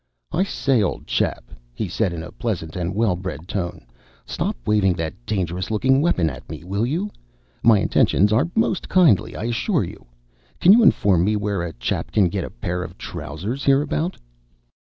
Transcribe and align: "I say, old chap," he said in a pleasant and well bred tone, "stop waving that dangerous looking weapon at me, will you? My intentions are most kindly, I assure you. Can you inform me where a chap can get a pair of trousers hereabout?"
"I 0.31 0.41
say, 0.45 0.81
old 0.81 1.05
chap," 1.05 1.51
he 1.75 1.87
said 1.87 2.11
in 2.11 2.23
a 2.23 2.31
pleasant 2.31 2.75
and 2.75 2.95
well 2.95 3.15
bred 3.15 3.47
tone, 3.47 3.85
"stop 4.25 4.57
waving 4.65 4.93
that 4.93 5.13
dangerous 5.27 5.69
looking 5.69 6.01
weapon 6.01 6.27
at 6.27 6.49
me, 6.49 6.63
will 6.63 6.87
you? 6.87 7.11
My 7.61 7.77
intentions 7.79 8.33
are 8.33 8.49
most 8.55 8.89
kindly, 8.89 9.35
I 9.35 9.43
assure 9.43 9.83
you. 9.83 10.07
Can 10.59 10.73
you 10.73 10.81
inform 10.81 11.23
me 11.23 11.35
where 11.35 11.61
a 11.61 11.73
chap 11.73 12.09
can 12.13 12.29
get 12.29 12.43
a 12.43 12.49
pair 12.49 12.81
of 12.81 12.97
trousers 12.97 13.63
hereabout?" 13.63 14.17